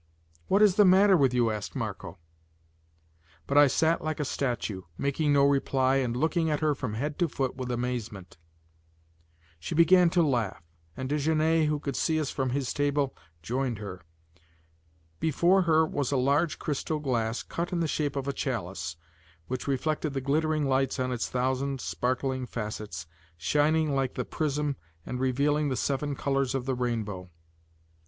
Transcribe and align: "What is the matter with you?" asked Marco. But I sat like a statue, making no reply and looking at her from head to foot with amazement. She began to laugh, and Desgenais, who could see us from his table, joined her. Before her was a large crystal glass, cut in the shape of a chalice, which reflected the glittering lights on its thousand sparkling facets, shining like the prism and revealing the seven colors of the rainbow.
"What 0.47 0.63
is 0.63 0.77
the 0.77 0.83
matter 0.83 1.15
with 1.15 1.31
you?" 1.31 1.51
asked 1.51 1.75
Marco. 1.75 2.17
But 3.45 3.55
I 3.55 3.67
sat 3.67 4.03
like 4.03 4.19
a 4.19 4.25
statue, 4.25 4.81
making 4.97 5.31
no 5.31 5.45
reply 5.45 5.97
and 5.97 6.17
looking 6.17 6.49
at 6.49 6.59
her 6.59 6.73
from 6.73 6.95
head 6.95 7.19
to 7.19 7.27
foot 7.27 7.55
with 7.55 7.69
amazement. 7.69 8.39
She 9.59 9.75
began 9.75 10.09
to 10.09 10.23
laugh, 10.25 10.63
and 10.97 11.07
Desgenais, 11.07 11.67
who 11.67 11.79
could 11.79 11.95
see 11.95 12.19
us 12.19 12.31
from 12.31 12.49
his 12.49 12.73
table, 12.73 13.15
joined 13.43 13.77
her. 13.77 14.01
Before 15.19 15.61
her 15.61 15.85
was 15.85 16.11
a 16.11 16.17
large 16.17 16.57
crystal 16.57 16.97
glass, 16.97 17.43
cut 17.43 17.71
in 17.71 17.79
the 17.79 17.87
shape 17.87 18.15
of 18.15 18.27
a 18.27 18.33
chalice, 18.33 18.95
which 19.45 19.67
reflected 19.67 20.13
the 20.15 20.19
glittering 20.21 20.67
lights 20.67 20.99
on 20.99 21.11
its 21.11 21.29
thousand 21.29 21.79
sparkling 21.79 22.47
facets, 22.47 23.05
shining 23.37 23.93
like 23.93 24.15
the 24.15 24.25
prism 24.25 24.77
and 25.05 25.19
revealing 25.19 25.69
the 25.69 25.77
seven 25.77 26.15
colors 26.15 26.55
of 26.55 26.65
the 26.65 26.73
rainbow. 26.73 27.29